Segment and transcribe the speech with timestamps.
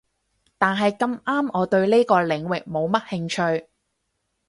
[0.57, 3.67] 但係咁啱我對呢個領域冇乜興趣